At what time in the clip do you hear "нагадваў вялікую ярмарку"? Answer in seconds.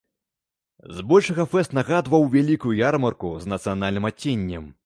1.79-3.35